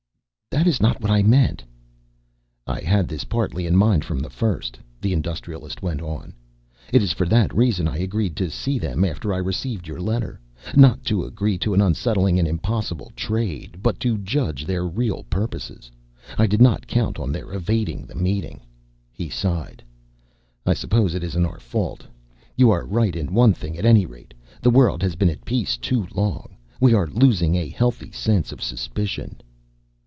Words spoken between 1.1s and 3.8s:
meant." "I had this partly in